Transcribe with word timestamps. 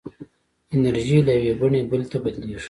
انرژي 0.75 1.17
له 1.27 1.33
یوې 1.37 1.53
بڼې 1.59 1.79
بلې 1.89 2.05
ته 2.11 2.17
بدلېږي. 2.23 2.55